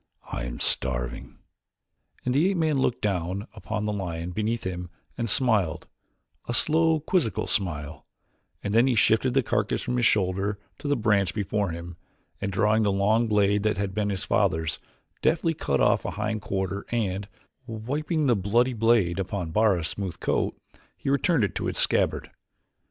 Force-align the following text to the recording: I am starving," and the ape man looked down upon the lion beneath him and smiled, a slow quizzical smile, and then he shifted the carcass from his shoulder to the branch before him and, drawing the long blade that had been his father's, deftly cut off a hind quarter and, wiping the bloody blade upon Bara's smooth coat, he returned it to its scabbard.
I 0.31 0.45
am 0.45 0.59
starving," 0.59 1.37
and 2.25 2.33
the 2.33 2.49
ape 2.49 2.57
man 2.57 2.79
looked 2.79 3.03
down 3.03 3.47
upon 3.53 3.85
the 3.85 3.93
lion 3.93 4.31
beneath 4.31 4.63
him 4.63 4.89
and 5.15 5.29
smiled, 5.29 5.85
a 6.47 6.55
slow 6.55 6.99
quizzical 7.01 7.45
smile, 7.45 8.07
and 8.63 8.73
then 8.73 8.87
he 8.87 8.95
shifted 8.95 9.35
the 9.35 9.43
carcass 9.43 9.83
from 9.83 9.97
his 9.97 10.05
shoulder 10.07 10.57
to 10.79 10.87
the 10.87 10.95
branch 10.95 11.35
before 11.35 11.69
him 11.69 11.97
and, 12.41 12.51
drawing 12.51 12.81
the 12.81 12.91
long 12.91 13.27
blade 13.27 13.61
that 13.61 13.77
had 13.77 13.93
been 13.93 14.09
his 14.09 14.23
father's, 14.25 14.79
deftly 15.21 15.53
cut 15.53 15.79
off 15.79 16.03
a 16.03 16.09
hind 16.09 16.41
quarter 16.41 16.83
and, 16.89 17.27
wiping 17.67 18.25
the 18.25 18.35
bloody 18.35 18.73
blade 18.73 19.19
upon 19.19 19.51
Bara's 19.51 19.89
smooth 19.89 20.19
coat, 20.19 20.55
he 20.97 21.11
returned 21.11 21.43
it 21.43 21.53
to 21.53 21.67
its 21.67 21.77
scabbard. 21.79 22.31